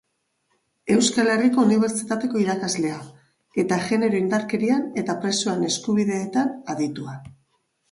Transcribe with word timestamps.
Euskal 0.93 1.27
Herriko 1.33 1.65
Unibertsitateko 1.67 2.41
irakaslea, 2.45 2.97
eta 3.65 3.79
genero-indarkerian 3.91 4.83
eta 5.05 5.19
presoen 5.27 5.65
eskubideetan 5.71 6.53
aditua. 6.77 7.17